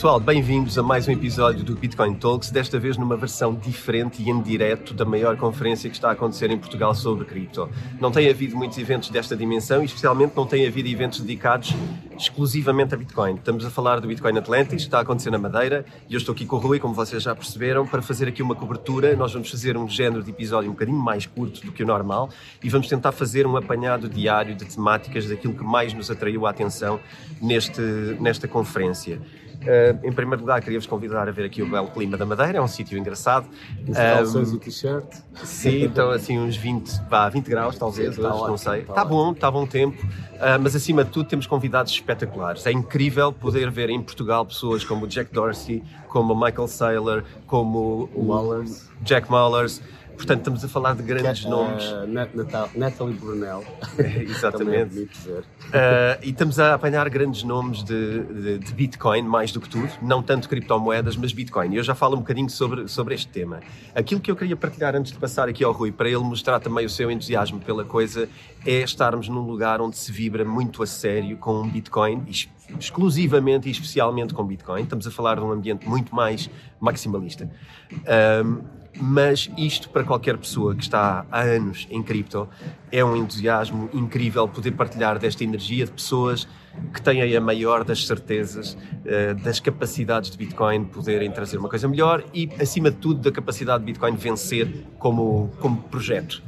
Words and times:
pessoal, 0.00 0.18
bem-vindos 0.18 0.78
a 0.78 0.82
mais 0.82 1.06
um 1.06 1.12
episódio 1.12 1.62
do 1.62 1.76
Bitcoin 1.76 2.14
Talks, 2.14 2.50
desta 2.50 2.78
vez 2.78 2.96
numa 2.96 3.18
versão 3.18 3.54
diferente 3.54 4.22
e 4.22 4.30
em 4.30 4.40
direto 4.40 4.94
da 4.94 5.04
maior 5.04 5.36
conferência 5.36 5.90
que 5.90 5.96
está 5.96 6.08
a 6.08 6.12
acontecer 6.12 6.50
em 6.50 6.56
Portugal 6.56 6.94
sobre 6.94 7.26
cripto. 7.26 7.68
Não 8.00 8.10
tem 8.10 8.26
havido 8.30 8.56
muitos 8.56 8.78
eventos 8.78 9.10
desta 9.10 9.36
dimensão 9.36 9.82
e 9.82 9.84
especialmente 9.84 10.32
não 10.34 10.46
tem 10.46 10.66
havido 10.66 10.88
eventos 10.88 11.20
dedicados 11.20 11.74
exclusivamente 12.16 12.94
a 12.94 12.96
Bitcoin. 12.96 13.34
Estamos 13.34 13.62
a 13.62 13.68
falar 13.68 14.00
do 14.00 14.08
Bitcoin 14.08 14.38
Atlantis, 14.38 14.80
está 14.80 15.00
a 15.00 15.02
acontecer 15.02 15.30
na 15.30 15.38
Madeira 15.38 15.84
e 16.08 16.14
eu 16.14 16.18
estou 16.18 16.32
aqui 16.32 16.46
com 16.46 16.56
o 16.56 16.58
Rui, 16.58 16.78
como 16.78 16.94
vocês 16.94 17.22
já 17.22 17.34
perceberam, 17.34 17.86
para 17.86 18.00
fazer 18.00 18.26
aqui 18.26 18.42
uma 18.42 18.54
cobertura. 18.54 19.14
Nós 19.14 19.34
vamos 19.34 19.50
fazer 19.50 19.76
um 19.76 19.86
género 19.86 20.22
de 20.22 20.30
episódio 20.30 20.70
um 20.70 20.72
bocadinho 20.72 20.98
mais 20.98 21.26
curto 21.26 21.60
do 21.60 21.72
que 21.72 21.82
o 21.82 21.86
normal 21.86 22.30
e 22.64 22.70
vamos 22.70 22.88
tentar 22.88 23.12
fazer 23.12 23.46
um 23.46 23.54
apanhado 23.54 24.08
diário 24.08 24.54
de 24.54 24.64
temáticas 24.64 25.28
daquilo 25.28 25.52
que 25.52 25.62
mais 25.62 25.92
nos 25.92 26.10
atraiu 26.10 26.46
a 26.46 26.50
atenção 26.50 26.98
neste, 27.38 27.82
nesta 28.18 28.48
conferência. 28.48 29.20
Uh, 29.60 30.06
em 30.06 30.12
primeiro 30.12 30.40
lugar, 30.40 30.62
queria-vos 30.62 30.86
convidar 30.86 31.28
a 31.28 31.30
ver 31.30 31.44
aqui 31.44 31.62
o 31.62 31.68
belo 31.68 31.88
clima 31.88 32.16
da 32.16 32.24
Madeira, 32.24 32.58
é 32.58 32.60
um 32.62 32.68
sítio 32.68 32.96
engraçado. 32.96 33.46
Os 33.86 33.96
calções 33.96 34.52
um, 34.52 34.56
e 34.56 34.58
t-shirt. 34.58 35.04
Sim, 35.44 35.84
estão 35.84 36.10
assim 36.10 36.38
uns 36.38 36.56
20, 36.56 37.00
pá, 37.10 37.28
20 37.28 37.46
graus 37.46 37.76
talvez, 37.76 38.18
hoje, 38.18 38.28
não 38.28 38.56
sei. 38.56 38.80
Está, 38.80 39.04
bom, 39.04 39.32
está 39.32 39.50
bom 39.50 39.66
tempo, 39.66 40.02
uh, 40.02 40.58
mas 40.60 40.74
acima 40.74 41.04
de 41.04 41.10
tudo 41.10 41.28
temos 41.28 41.46
convidados 41.46 41.92
espetaculares. 41.92 42.66
É 42.66 42.72
incrível 42.72 43.32
poder 43.32 43.70
ver 43.70 43.90
em 43.90 44.00
Portugal 44.00 44.46
pessoas 44.46 44.82
como 44.82 45.04
o 45.04 45.08
Jack 45.08 45.30
Dorsey, 45.30 45.82
como 46.08 46.32
o 46.32 46.40
Michael 46.40 46.66
Saylor, 46.66 47.24
como 47.46 48.08
o, 48.14 48.30
o 48.30 48.64
Jack 49.02 49.30
Mullers 49.30 49.82
Portanto, 50.20 50.40
estamos 50.40 50.62
a 50.62 50.68
falar 50.68 50.94
de 50.94 51.02
grandes 51.02 51.46
nomes. 51.46 51.82
Uh, 51.92 52.78
Natalie 52.78 53.14
Brunel. 53.14 53.64
Exatamente. 54.20 54.98
uh, 54.98 55.08
e 56.22 56.28
estamos 56.28 56.60
a 56.60 56.74
apanhar 56.74 57.08
grandes 57.08 57.42
nomes 57.42 57.82
de, 57.82 58.22
de, 58.24 58.58
de, 58.58 58.74
Bitcoin, 58.74 59.22
mais 59.22 59.50
do 59.50 59.62
que 59.62 59.68
tudo. 59.70 59.88
Não 60.02 60.22
tanto 60.22 60.46
criptomoedas, 60.46 61.16
mas 61.16 61.32
Bitcoin. 61.32 61.72
E 61.72 61.76
eu 61.76 61.82
já 61.82 61.94
falo 61.94 62.16
um 62.16 62.18
bocadinho 62.18 62.50
sobre, 62.50 62.86
sobre 62.86 63.14
este 63.14 63.28
tema. 63.28 63.60
Aquilo 63.94 64.20
que 64.20 64.30
eu 64.30 64.36
queria 64.36 64.54
partilhar 64.56 64.94
antes 64.94 65.10
de 65.10 65.18
passar 65.18 65.48
aqui 65.48 65.64
ao 65.64 65.72
Rui, 65.72 65.90
para 65.90 66.06
ele 66.06 66.18
mostrar 66.18 66.60
também 66.60 66.84
o 66.84 66.90
seu 66.90 67.10
entusiasmo 67.10 67.58
pela 67.58 67.86
coisa, 67.86 68.28
é 68.66 68.82
estarmos 68.82 69.26
num 69.26 69.40
lugar 69.40 69.80
onde 69.80 69.96
se 69.96 70.12
vibra 70.12 70.44
muito 70.44 70.82
a 70.82 70.86
sério 70.86 71.38
com 71.38 71.66
Bitcoin, 71.66 72.26
exclusivamente 72.78 73.68
e 73.68 73.72
especialmente 73.72 74.34
com 74.34 74.44
Bitcoin. 74.44 74.82
Estamos 74.82 75.06
a 75.06 75.10
falar 75.10 75.36
de 75.36 75.40
um 75.40 75.50
ambiente 75.50 75.88
muito 75.88 76.14
mais 76.14 76.50
maximalista. 76.78 77.50
Um, 78.44 78.79
mas 78.98 79.50
isto 79.56 79.88
para 79.90 80.04
qualquer 80.04 80.36
pessoa 80.36 80.74
que 80.74 80.82
está 80.82 81.24
há 81.30 81.40
anos 81.40 81.86
em 81.90 82.02
cripto 82.02 82.48
é 82.90 83.04
um 83.04 83.16
entusiasmo 83.16 83.88
incrível 83.92 84.48
poder 84.48 84.72
partilhar 84.72 85.18
desta 85.18 85.44
energia 85.44 85.84
de 85.84 85.92
pessoas 85.92 86.48
que 86.92 87.00
têm 87.00 87.36
a 87.36 87.40
maior 87.40 87.84
das 87.84 88.06
certezas 88.06 88.74
uh, 88.74 89.34
das 89.42 89.60
capacidades 89.60 90.30
de 90.30 90.38
Bitcoin 90.38 90.84
poderem 90.84 91.30
trazer 91.30 91.58
uma 91.58 91.68
coisa 91.68 91.88
melhor 91.88 92.24
e 92.32 92.48
acima 92.60 92.90
de 92.90 92.96
tudo 92.96 93.20
da 93.20 93.32
capacidade 93.32 93.80
de 93.80 93.86
Bitcoin 93.86 94.16
vencer 94.16 94.84
como, 94.98 95.50
como 95.60 95.82
projeto. 95.84 96.42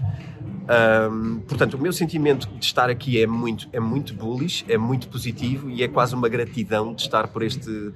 Um, 0.62 1.40
portanto, 1.40 1.74
o 1.74 1.80
meu 1.80 1.92
sentimento 1.92 2.46
de 2.46 2.64
estar 2.64 2.88
aqui 2.88 3.20
é 3.20 3.26
muito, 3.26 3.68
é 3.72 3.80
muito 3.80 4.14
bullish, 4.14 4.64
é 4.68 4.78
muito 4.78 5.08
positivo 5.08 5.68
e 5.68 5.82
é 5.82 5.88
quase 5.88 6.14
uma 6.14 6.28
gratidão 6.28 6.94
de 6.94 7.02
estar 7.02 7.26
por 7.28 7.42
este, 7.42 7.66
de 7.68 7.94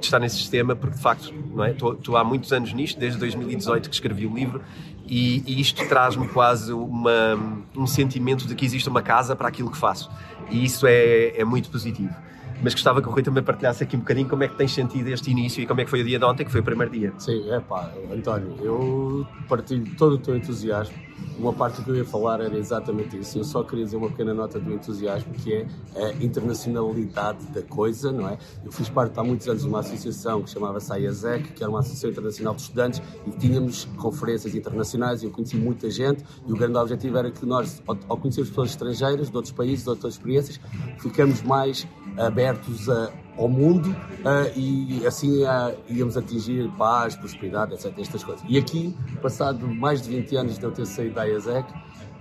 estar 0.00 0.18
nesse 0.18 0.36
sistema, 0.36 0.74
porque 0.74 0.96
de 0.96 1.02
facto, 1.02 1.32
não 1.54 1.64
é? 1.64 1.70
Estou, 1.70 2.16
há 2.16 2.24
muitos 2.24 2.52
anos 2.52 2.72
nisto, 2.72 2.98
desde 2.98 3.18
2018 3.18 3.88
que 3.88 3.94
escrevi 3.94 4.26
o 4.26 4.34
livro 4.34 4.60
e, 5.06 5.42
e 5.46 5.60
isto 5.60 5.86
traz-me 5.88 6.26
quase 6.28 6.72
uma, 6.72 7.38
um 7.76 7.86
sentimento 7.86 8.46
de 8.46 8.54
que 8.54 8.64
existe 8.64 8.88
uma 8.88 9.02
casa 9.02 9.36
para 9.36 9.48
aquilo 9.48 9.70
que 9.70 9.78
faço 9.78 10.10
e 10.50 10.64
isso 10.64 10.86
é, 10.86 11.38
é 11.40 11.44
muito 11.44 11.70
positivo 11.70 12.14
mas 12.62 12.74
gostava 12.74 13.00
que 13.00 13.08
o 13.08 13.10
Rui 13.10 13.22
também 13.22 13.42
partilhasse 13.42 13.82
aqui 13.82 13.96
um 13.96 14.00
bocadinho 14.00 14.28
como 14.28 14.42
é 14.42 14.48
que 14.48 14.54
tens 14.54 14.72
sentido 14.72 15.08
este 15.08 15.30
início 15.30 15.62
e 15.62 15.66
como 15.66 15.80
é 15.80 15.84
que 15.84 15.90
foi 15.90 16.02
o 16.02 16.04
dia 16.04 16.18
de 16.18 16.24
ontem, 16.24 16.44
que 16.44 16.50
foi 16.50 16.60
o 16.60 16.64
primeiro 16.64 16.92
dia. 16.92 17.12
Sim, 17.18 17.50
é 17.50 17.58
pá, 17.58 17.90
António, 18.12 18.54
eu 18.60 19.26
partilho 19.48 19.86
todo 19.96 20.16
o 20.16 20.18
teu 20.18 20.36
entusiasmo. 20.36 20.94
Uma 21.38 21.54
parte 21.54 21.82
que 21.82 21.88
eu 21.88 21.96
ia 21.96 22.04
falar 22.04 22.40
era 22.40 22.56
exatamente 22.58 23.16
isso. 23.18 23.38
Eu 23.38 23.44
só 23.44 23.62
queria 23.62 23.84
dizer 23.84 23.96
uma 23.96 24.10
pequena 24.10 24.34
nota 24.34 24.60
do 24.60 24.74
entusiasmo, 24.74 25.32
que 25.32 25.54
é 25.54 25.66
a 25.96 26.12
internacionalidade 26.22 27.46
da 27.46 27.62
coisa, 27.62 28.12
não 28.12 28.28
é? 28.28 28.36
Eu 28.62 28.70
fiz 28.70 28.90
parte 28.90 29.18
há 29.18 29.24
muitos 29.24 29.48
anos 29.48 29.62
de 29.62 29.68
uma 29.68 29.80
associação 29.80 30.42
que 30.42 30.50
chamava-se 30.50 30.92
AIASEC, 30.92 31.52
que 31.54 31.62
era 31.62 31.70
uma 31.70 31.80
associação 31.80 32.10
internacional 32.10 32.54
de 32.54 32.60
estudantes, 32.60 33.02
e 33.26 33.30
tínhamos 33.30 33.86
conferências 33.96 34.54
internacionais 34.54 35.22
e 35.22 35.26
eu 35.26 35.30
conheci 35.30 35.56
muita 35.56 35.90
gente, 35.90 36.22
e 36.46 36.52
o 36.52 36.56
grande 36.56 36.76
objetivo 36.76 37.16
era 37.16 37.30
que 37.30 37.46
nós, 37.46 37.82
ao 37.86 38.16
conhecermos 38.18 38.50
pessoas 38.50 38.70
estrangeiras, 38.70 39.30
de 39.30 39.36
outros 39.36 39.52
países, 39.52 39.84
de 39.84 39.90
outras 39.90 40.14
experiências, 40.14 40.60
ficamos 40.98 41.40
mais 41.42 41.86
abertos 42.18 42.88
a, 42.90 43.10
ao 43.36 43.48
mundo 43.48 43.90
uh, 43.90 44.58
e 44.58 45.06
assim 45.06 45.44
uh, 45.44 45.74
íamos 45.88 46.16
atingir 46.16 46.68
paz, 46.76 47.16
prosperidade, 47.16 47.74
etc. 47.74 47.92
Estas 47.98 48.24
coisas. 48.24 48.44
E 48.48 48.58
aqui, 48.58 48.94
passado 49.22 49.66
mais 49.66 50.02
de 50.02 50.10
20 50.10 50.36
anos 50.36 50.58
de 50.58 50.64
eu 50.64 50.70
ter 50.70 50.86
saído 50.86 51.14
da 51.14 51.24
IASEC, 51.24 51.72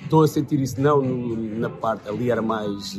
estou 0.01 0.23
a 0.23 0.27
sentir 0.27 0.59
isso 0.59 0.79
não 0.79 1.01
no, 1.01 1.59
na 1.59 1.69
parte, 1.69 2.07
ali 2.07 2.31
era 2.31 2.41
mais 2.41 2.95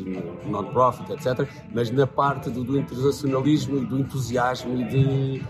non-profit, 0.47 1.13
etc., 1.13 1.49
mas 1.73 1.91
na 1.91 2.07
parte 2.07 2.51
do, 2.51 2.63
do 2.63 2.79
internacionalismo 2.79 3.79
e 3.79 3.87
do 3.87 3.99
entusiasmo 3.99 4.81
e 4.81 4.85
de 4.85 5.43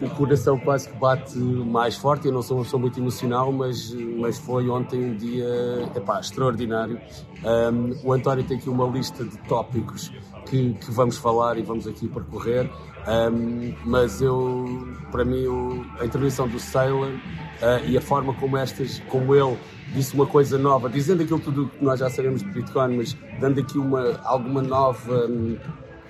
o 0.00 0.10
coração 0.10 0.58
quase 0.58 0.88
que 0.88 0.96
bate 0.96 1.38
mais 1.38 1.96
forte. 1.96 2.26
Eu 2.26 2.32
não 2.32 2.42
sou 2.42 2.58
uma 2.58 2.64
pessoa 2.64 2.80
muito 2.80 2.98
emocional, 3.00 3.50
mas, 3.52 3.92
mas 4.18 4.38
foi 4.38 4.68
ontem 4.68 5.02
um 5.04 5.16
dia 5.16 5.46
epá, 5.94 6.20
extraordinário. 6.20 7.00
Um, 7.44 7.96
o 8.04 8.12
António 8.12 8.44
tem 8.44 8.56
aqui 8.56 8.68
uma 8.68 8.86
lista 8.86 9.24
de 9.24 9.36
tópicos 9.48 10.12
que, 10.46 10.74
que 10.74 10.90
vamos 10.90 11.16
falar 11.16 11.58
e 11.58 11.62
vamos 11.62 11.86
aqui 11.86 12.08
percorrer. 12.08 12.70
Um, 13.06 13.72
mas 13.84 14.20
eu, 14.20 14.88
para 15.12 15.24
mim, 15.24 15.46
o, 15.46 15.84
a 16.00 16.04
intervenção 16.04 16.48
do 16.48 16.58
Sailor 16.58 17.08
uh, 17.08 17.86
e 17.86 17.96
a 17.96 18.00
forma 18.00 18.34
como 18.34 18.56
estas, 18.56 18.98
como 19.08 19.34
ele 19.34 19.56
disse 19.92 20.14
uma 20.14 20.26
coisa 20.26 20.58
nova, 20.58 20.88
dizendo 20.88 21.22
aquilo 21.22 21.38
tudo 21.38 21.68
que 21.68 21.84
nós 21.84 22.00
já 22.00 22.10
sabemos 22.10 22.42
de 22.42 22.50
Bitcoin, 22.50 22.96
mas 22.96 23.16
dando 23.40 23.60
aqui 23.60 23.78
uma, 23.78 24.20
alguma 24.24 24.60
nova. 24.60 25.26
Um, 25.26 25.56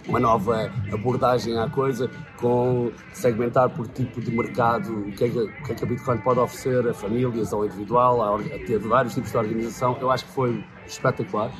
uma 0.06 0.21
nova 0.21 0.71
abordagem 0.93 1.59
à 1.59 1.69
coisa, 1.69 2.11
com 2.37 2.91
segmentar 3.12 3.69
por 3.71 3.89
tipo 3.89 4.21
de 4.21 4.31
mercado 4.31 4.93
o 4.93 5.12
que 5.12 5.25
é 5.25 5.28
que, 5.28 5.39
o 5.39 5.65
que, 5.65 5.72
é 5.72 5.75
que 5.75 5.84
a 5.84 5.87
Bitcoin 5.87 6.19
pode 6.19 6.41
oferecer 6.41 6.89
a 6.89 6.94
famílias, 6.94 7.53
ao 7.53 7.65
individual, 7.65 8.22
a, 8.22 8.37
a 8.37 8.59
ter 8.66 8.78
vários 8.78 9.15
tipos 9.15 9.31
de 9.31 9.37
organização. 9.37 9.97
Eu 10.00 10.11
acho 10.11 10.25
que 10.25 10.33
foi 10.33 10.65
espetacular. 10.87 11.50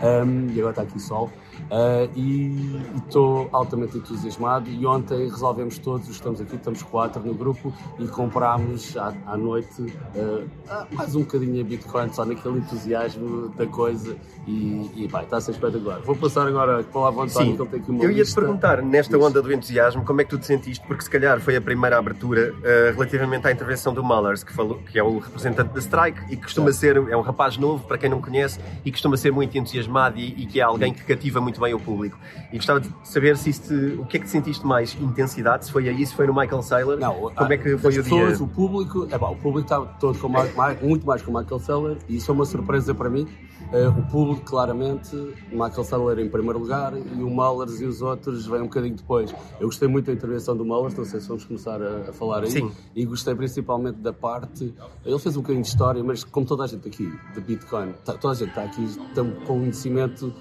Um, 0.00 0.46
e 0.52 0.60
agora 0.60 0.70
está 0.70 0.82
aqui 0.82 0.96
o 0.96 1.00
sol. 1.00 1.30
Uh, 1.70 2.10
e 2.16 2.80
estou 2.96 3.48
altamente 3.52 3.98
entusiasmado. 3.98 4.70
E 4.70 4.86
ontem 4.86 5.28
resolvemos 5.28 5.78
todos, 5.78 6.08
estamos 6.08 6.40
aqui, 6.40 6.56
estamos 6.56 6.82
quatro 6.82 7.22
no 7.22 7.34
grupo 7.34 7.72
e 7.98 8.06
comprámos 8.06 8.96
à, 8.96 9.14
à 9.26 9.36
noite 9.36 9.82
uh, 9.82 10.48
mais 10.92 11.14
um 11.14 11.20
bocadinho 11.20 11.60
a 11.60 11.64
Bitcoin, 11.64 12.12
só 12.12 12.24
naquele 12.24 12.58
entusiasmo 12.58 13.48
da 13.50 13.66
coisa. 13.66 14.16
E, 14.46 14.90
e 14.96 15.08
pá, 15.08 15.22
está 15.22 15.36
a 15.36 15.40
ser 15.40 15.52
espetacular. 15.52 16.00
Vou 16.00 16.16
passar 16.16 16.46
agora 16.46 16.80
a 16.80 16.84
palavra 16.84 17.20
ao 17.20 17.26
António, 17.26 17.56
que 17.56 17.62
ele 17.62 17.68
tem 17.68 17.80
aqui 17.80 17.90
uma 17.90 18.04
Eu 18.04 18.10
ia-te 18.10 18.34
perguntar, 18.34 18.82
nesta 18.82 19.18
onda 19.18 19.42
do 19.42 19.52
entusiasmo, 19.52 20.04
como 20.04 20.20
é 20.20 20.24
que 20.24 20.30
tu 20.30 20.38
te 20.38 20.46
sentiste? 20.46 20.86
Porque 20.86 21.02
se 21.02 21.10
calhar 21.10 21.38
foi 21.40 21.56
a 21.56 21.60
primeira 21.60 21.98
abertura 21.98 22.54
uh, 22.54 22.94
relativamente 22.94 23.46
à 23.46 23.52
intervenção 23.52 23.92
do 23.92 24.02
Mullers, 24.02 24.42
que, 24.42 24.52
falou, 24.52 24.78
que 24.90 24.98
é 24.98 25.02
o 25.02 25.18
representante 25.18 25.74
da 25.74 25.80
Strike 25.80 26.20
e 26.30 26.36
que 26.36 26.42
costuma 26.42 26.70
é. 26.70 26.72
ser, 26.72 26.96
é 26.96 27.16
um 27.16 27.20
rapaz 27.20 27.56
novo, 27.56 27.84
para 27.86 27.98
quem 27.98 28.08
não 28.08 28.20
conhece, 28.20 28.58
e 28.84 28.90
costuma 28.90 29.16
ser 29.16 29.32
muito 29.32 29.56
entusiasmado 29.56 30.18
e, 30.18 30.28
e 30.42 30.46
que 30.46 30.60
é 30.60 30.62
alguém 30.62 30.92
que 30.92 31.02
cativa 31.04 31.40
muito 31.40 31.47
muito 31.48 31.60
bem 31.60 31.72
o 31.72 31.80
público. 31.80 32.18
E 32.52 32.56
gostava 32.56 32.80
de 32.80 32.92
saber 33.02 33.36
se 33.36 33.50
isto, 33.50 33.74
o 34.00 34.04
que 34.04 34.18
é 34.18 34.20
que 34.20 34.28
sentiste 34.28 34.66
mais 34.66 34.94
intensidade, 35.00 35.64
se 35.64 35.72
foi 35.72 35.88
aí, 35.88 36.06
se 36.06 36.14
foi 36.14 36.26
no 36.26 36.34
Michael 36.34 36.62
Saylor, 36.62 36.98
Não, 36.98 37.30
como 37.30 37.52
é 37.52 37.56
que 37.56 37.76
foi 37.78 37.92
o 37.92 38.02
pessoas, 38.02 38.36
dia? 38.36 38.46
O 38.46 38.48
público, 38.48 39.08
é 39.10 39.18
bom, 39.18 39.32
o 39.32 39.36
público 39.36 39.60
está 39.60 39.80
todo 39.80 40.18
com 40.18 40.28
mais, 40.28 40.82
muito 40.82 41.06
mais 41.06 41.22
com 41.22 41.30
o 41.30 41.38
Michael 41.38 41.60
Saylor 41.60 41.96
e 42.08 42.16
isso 42.16 42.30
é 42.30 42.34
uma 42.34 42.44
surpresa 42.44 42.94
para 42.94 43.08
mim. 43.08 43.26
Uh, 43.72 43.98
o 43.98 44.02
público, 44.10 44.42
claramente, 44.42 45.14
o 45.14 45.52
Michael 45.52 45.84
Saylor 45.84 46.18
em 46.18 46.28
primeiro 46.28 46.58
lugar 46.58 46.94
e 46.96 47.22
o 47.22 47.28
Mullers 47.28 47.80
e 47.80 47.84
os 47.84 48.00
outros 48.00 48.46
vêm 48.46 48.60
um 48.60 48.64
bocadinho 48.64 48.94
depois. 48.94 49.34
Eu 49.60 49.66
gostei 49.66 49.88
muito 49.88 50.06
da 50.06 50.12
intervenção 50.12 50.56
do 50.56 50.64
Mullers, 50.64 50.94
não 50.94 51.04
sei 51.04 51.20
se 51.20 51.28
vamos 51.28 51.44
começar 51.44 51.82
a, 51.82 52.08
a 52.08 52.12
falar 52.12 52.44
aí. 52.44 52.50
Sim. 52.50 52.70
E 52.94 53.04
gostei 53.04 53.34
principalmente 53.34 53.96
da 53.96 54.12
parte. 54.12 54.74
Ele 55.04 55.18
fez 55.18 55.36
um 55.36 55.40
bocadinho 55.40 55.62
de 55.62 55.68
história, 55.68 56.02
mas 56.02 56.24
como 56.24 56.46
toda 56.46 56.64
a 56.64 56.66
gente 56.66 56.88
aqui, 56.88 57.12
de 57.34 57.40
Bitcoin, 57.40 57.92
tá, 58.04 58.14
toda 58.14 58.32
a 58.32 58.36
gente 58.36 58.48
está 58.50 58.62
aqui, 58.62 58.84
estamos 58.84 59.38
com 59.44 59.58
conhecimento 59.78 60.32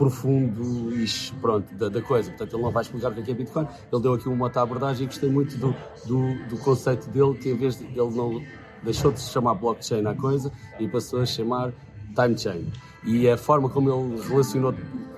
profundo 0.00 0.64
pronto, 1.42 1.74
da, 1.74 1.90
da, 1.90 2.00
coisa. 2.00 2.30
Portanto, 2.30 2.56
ele 2.56 2.62
não 2.62 2.70
vai 2.70 2.82
explicar 2.82 3.12
o 3.12 3.14
que 3.14 3.20
é, 3.20 3.34
é 3.34 3.36
Bitcoin. 3.36 3.68
Ele 3.92 4.02
deu 4.02 4.14
aqui 4.14 4.30
uma 4.30 4.46
outra 4.46 4.62
abordagem 4.62 5.04
e 5.04 5.06
gostei 5.06 5.28
muito 5.28 5.58
do, 5.58 5.76
do, 6.06 6.48
do, 6.48 6.56
conceito 6.56 7.10
dele, 7.10 7.34
que 7.34 7.50
em 7.50 7.54
vez 7.54 7.78
de 7.78 7.84
ele 7.84 8.10
não 8.16 8.42
deixou 8.82 9.12
de 9.12 9.20
se 9.20 9.30
chamar 9.30 9.56
blockchain 9.56 10.06
à 10.06 10.14
coisa 10.14 10.50
e 10.78 10.88
passou 10.88 11.20
a 11.20 11.26
chamar 11.26 11.74
time 12.14 12.38
chain. 12.38 12.72
E 13.04 13.28
a 13.28 13.36
forma 13.36 13.68
como 13.68 13.90
ele 13.90 14.22
relacionou 14.26 14.74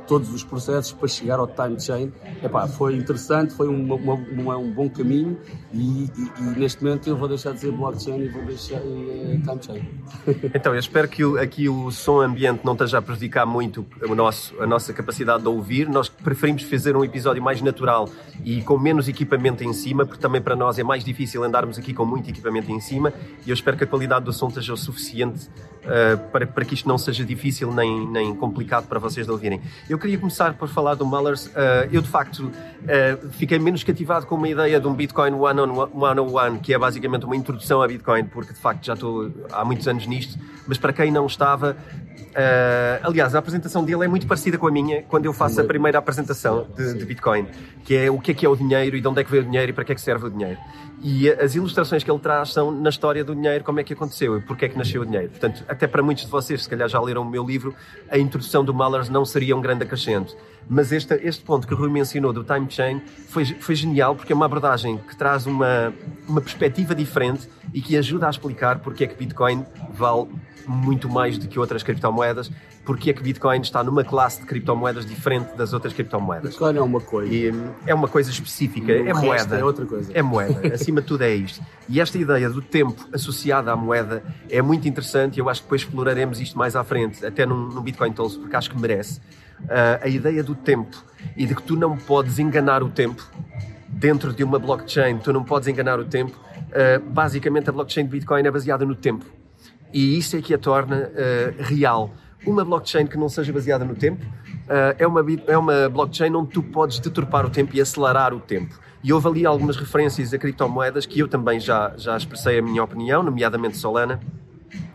todos 0.07 0.33
os 0.33 0.43
processos 0.43 0.93
para 0.93 1.09
chegar 1.09 1.39
ao 1.39 1.47
time 1.47 1.81
chain. 1.81 2.13
Epá, 2.43 2.67
foi 2.67 2.97
interessante, 2.97 3.55
foi 3.55 3.69
uma, 3.69 3.95
uma, 3.95 4.57
um 4.57 4.73
bom 4.73 4.89
caminho 4.89 5.39
e, 5.73 6.05
e, 6.05 6.33
e, 6.39 6.43
neste 6.59 6.83
momento 6.83 7.09
eu 7.09 7.17
vou 7.17 7.29
deixar 7.29 7.51
de 7.51 7.57
dizer 7.57 7.73
blockchain 7.73 8.21
e 8.21 8.29
vou 8.29 8.45
deixar 8.45 8.81
uh, 8.81 9.41
time 9.41 9.63
chain. 9.63 9.83
Então, 10.55 10.75
eu 10.75 10.81
espero 10.81 11.09
que 11.09 11.25
o, 11.25 11.39
aqui 11.39 11.69
o 11.69 11.91
som 11.91 12.21
ambiente 12.21 12.65
não 12.65 12.73
esteja 12.73 12.99
a 12.99 13.03
prejudicar 13.03 13.47
muito 13.47 13.87
o 14.09 14.15
nosso, 14.15 14.55
a 14.61 14.67
nossa 14.67 14.93
capacidade 14.93 15.43
de 15.43 15.49
ouvir. 15.49 15.89
Nós 15.89 16.09
preferimos 16.09 16.63
fazer 16.63 16.97
um 16.97 17.05
episódio 17.05 17.43
mais 17.43 17.61
natural 17.63 18.09
e 18.45 18.63
com 18.63 18.79
menos 18.79 19.09
equipamento 19.09 19.65
em 19.65 19.73
cima, 19.73 20.05
porque 20.05 20.21
também 20.21 20.41
para 20.41 20.55
nós 20.55 20.79
é 20.79 20.83
mais 20.83 21.05
difícil 21.05 21.43
andarmos 21.43 21.79
aqui 21.79 21.95
com 21.95 22.05
muito 22.05 22.29
equipamento 22.29 22.71
em 22.71 22.81
cima 22.81 23.13
e 23.47 23.51
eu 23.51 23.55
espero 23.55 23.77
que 23.77 23.85
a 23.85 23.87
qualidade 23.87 24.25
do 24.25 24.33
som 24.33 24.49
esteja 24.49 24.73
o 24.73 24.77
suficiente 24.77 25.49
uh, 25.83 26.19
para, 26.31 26.47
para 26.47 26.65
que 26.65 26.75
isto 26.75 26.89
não 26.89 26.99
seja 26.99 27.25
difícil 27.25 27.73
nem, 27.73 28.09
nem 28.09 28.35
complicado 28.35 28.87
para 28.87 28.99
vocês 28.99 29.27
de 29.27 29.33
ouvirem. 29.33 29.61
Eu 29.93 29.99
queria 29.99 30.17
começar 30.17 30.55
por 30.55 30.69
falar 30.69 30.95
do 30.95 31.05
Mullers. 31.05 31.49
Uh, 31.49 31.87
eu, 31.93 32.01
de 32.01 32.09
facto, 32.09 32.47
uh, 32.47 33.31
fiquei 33.33 33.59
menos 33.59 33.85
cativado 33.85 34.25
com 34.25 34.37
uma 34.37 34.49
ideia 34.49 34.81
de 34.81 34.89
um 34.89 34.95
Bitcoin 34.95 35.33
one-on-one, 35.35 36.61
que 36.61 36.73
é 36.73 36.79
basicamente 36.79 37.27
uma 37.27 37.37
introdução 37.37 37.83
a 37.83 37.87
Bitcoin, 37.87 38.25
porque, 38.25 38.55
de 38.55 38.59
facto, 38.59 38.87
já 38.87 38.95
estou 38.95 39.31
há 39.53 39.63
muitos 39.67 39.87
anos 39.87 40.07
nisto, 40.07 40.39
mas 40.73 40.79
para 40.79 40.93
quem 40.95 41.11
não 41.13 41.27
estava, 41.27 41.77
Uh, 42.33 42.97
aliás, 43.03 43.35
a 43.35 43.39
apresentação 43.39 43.85
dele 43.85 44.07
é 44.07 44.09
muito 44.09 44.27
parecida 44.27 44.57
com 44.57 44.67
a 44.67 44.71
minha 44.71 45.03
quando 45.03 45.27
eu 45.27 45.35
faço 45.35 45.61
a 45.61 45.65
primeira 45.65 45.99
apresentação 45.99 46.67
de, 46.75 46.95
de, 46.95 47.05
Bitcoin, 47.05 47.47
que 47.85 47.95
é 47.95 48.11
o 48.11 48.19
que 48.19 48.31
é 48.31 48.35
que 48.35 48.47
é 48.47 48.49
o 48.49 48.57
dinheiro 48.57 48.97
e 48.97 49.03
de 49.03 49.07
onde 49.07 49.21
é 49.21 49.25
que 49.25 49.31
veio 49.31 49.43
o 49.43 49.47
dinheiro 49.47 49.69
e 49.69 49.73
para 49.75 49.85
que 49.85 49.93
é 49.93 49.95
que 49.95 50.01
serve 50.01 50.29
o 50.29 50.31
dinheiro. 50.31 50.59
E 51.03 51.29
as 51.29 51.55
ilustrações 51.55 52.03
que 52.03 52.11
ele 52.11 52.21
traz 52.21 52.51
são 52.51 52.71
na 52.71 52.89
história 52.89 53.23
do 53.23 53.35
dinheiro, 53.35 53.63
como 53.63 53.81
é 53.81 53.85
que 53.85 53.93
aconteceu 53.93 54.39
e 54.39 54.41
porque 54.41 54.65
é 54.65 54.69
que 54.71 54.79
nasceu 54.79 55.03
o 55.03 55.05
dinheiro. 55.05 55.29
Portanto, 55.29 55.63
até 55.69 55.87
para 55.87 56.03
muitos 56.03 56.25
de 56.25 56.31
vocês, 56.31 56.63
se 56.63 56.69
calhar 56.71 56.89
já 56.89 56.99
leram 57.03 57.21
o 57.21 57.29
meu 57.29 57.45
livro, 57.45 57.75
a 58.09 58.17
introdução 58.17 58.65
do 58.65 58.73
Mallers 58.73 59.11
não 59.11 59.27
seria 59.27 59.55
um 59.55 59.61
grande 59.61 59.83
acrescento. 59.83 60.35
Mas 60.71 60.91
este, 60.91 61.15
este 61.23 61.45
ponto 61.45 61.67
que 61.67 61.75
o 61.75 61.77
Rui 61.77 61.91
mencionou 61.91 62.33
do 62.33 62.43
time 62.45 62.67
chain 62.71 63.03
foi, 63.29 63.45
foi 63.45 63.75
genial 63.75 64.17
porque 64.17 64.33
é 64.33 64.37
uma 64.37 64.47
abordagem 64.47 64.97
que 64.97 65.15
traz 65.17 65.45
uma, 65.45 65.93
uma 66.27 66.41
perspectiva 66.41 66.95
diferente 66.95 67.47
e 67.75 67.83
que 67.83 67.95
ajuda 67.97 68.27
a 68.27 68.31
explicar 68.31 68.79
porque 68.79 69.05
é 69.05 69.07
que 69.07 69.17
Bitcoin 69.17 69.67
vale 69.93 70.29
muito 70.67 71.09
mais 71.09 71.39
do 71.39 71.49
que 71.49 71.59
outras 71.59 71.83
criptomoedas, 71.83 72.51
porque 72.85 73.11
é 73.11 73.13
que 73.13 73.23
Bitcoin 73.23 73.61
está 73.61 73.83
numa 73.83 74.05
classe 74.05 74.41
de 74.41 74.47
criptomoedas 74.47 75.07
diferente 75.07 75.57
das 75.57 75.73
outras 75.73 75.93
criptomoedas. 75.93 76.51
Bitcoin 76.51 76.77
é 76.77 76.81
uma 76.81 77.01
coisa. 77.01 77.33
E, 77.33 77.53
é 77.87 77.95
uma 77.95 78.09
coisa 78.09 78.31
específica, 78.31 78.93
é 78.93 79.13
moeda. 79.13 79.59
É 79.59 79.65
outra 79.65 79.87
coisa. 79.87 80.13
É 80.13 80.23
moeda, 80.23 80.61
acima 80.75 81.01
de 81.01 81.07
tudo 81.07 81.23
é 81.23 81.35
isto. 81.35 81.65
E 81.89 82.01
esta 82.01 82.19
ideia 82.19 82.49
do 82.51 82.61
tempo 82.61 83.09
associado 83.13 83.71
à 83.71 83.77
moeda 83.77 84.23
é 84.51 84.61
muito 84.61 84.89
interessante 84.89 85.37
e 85.37 85.41
eu 85.41 85.49
acho 85.49 85.61
que 85.61 85.67
depois 85.67 85.83
exploraremos 85.83 86.41
isto 86.41 86.59
mais 86.59 86.75
à 86.75 86.83
frente, 86.83 87.25
até 87.25 87.47
no, 87.47 87.69
no 87.69 87.81
Bitcoin 87.81 88.13
Tools, 88.13 88.37
porque 88.37 88.57
acho 88.57 88.71
que 88.71 88.79
merece. 88.79 89.21
Uh, 89.63 90.03
a 90.03 90.09
ideia 90.09 90.43
do 90.43 90.57
tempo 90.57 91.05
e 91.37 91.47
de 91.47 91.55
que 91.55 91.63
tu 91.63 91.77
não 91.77 91.97
podes 91.97 92.41
enganar 92.41 92.83
o 92.83 92.89
tempo 92.89 93.25
dentro 93.89 94.33
de 94.33 94.43
uma 94.43 94.59
blockchain, 94.59 95.19
tu 95.19 95.33
não 95.33 95.45
podes 95.45 95.69
enganar 95.69 96.01
o 96.01 96.05
tempo. 96.05 96.37
Uh, 96.71 96.99
basicamente, 97.11 97.69
a 97.69 97.73
blockchain 97.73 98.05
de 98.05 98.11
Bitcoin 98.11 98.45
é 98.45 98.51
baseada 98.51 98.85
no 98.85 98.97
tempo. 98.97 99.25
E 99.93 100.19
isso 100.19 100.37
é 100.37 100.43
que 100.43 100.55
a 100.55 100.59
torna 100.59 101.11
uh, 101.11 101.63
real. 101.63 102.11
Uma 102.45 102.65
blockchain 102.65 103.07
que 103.07 103.17
não 103.17 103.29
seja 103.29 103.53
baseada 103.53 103.85
no 103.85 103.95
tempo 103.95 104.25
uh, 104.25 104.97
é, 104.99 105.07
uma, 105.07 105.25
é 105.47 105.57
uma 105.57 105.89
blockchain 105.89 106.35
onde 106.35 106.51
tu 106.51 106.63
podes 106.63 106.99
deturpar 106.99 107.47
o 107.47 107.51
tempo 107.51 107.77
e 107.77 107.81
acelerar 107.81 108.35
o 108.35 108.41
tempo. 108.41 108.79
E 109.05 109.13
houve 109.13 109.29
ali 109.29 109.47
algumas 109.47 109.77
referências 109.77 110.33
a 110.33 110.39
criptomoedas 110.39 111.07
que 111.07 111.19
eu 111.19 111.29
também 111.29 111.59
já, 111.59 111.93
já 111.97 112.17
expressei 112.17 112.59
a 112.59 112.63
minha 112.63 112.83
opinião, 112.83 113.23
nomeadamente 113.23 113.77
Solana. 113.77 114.21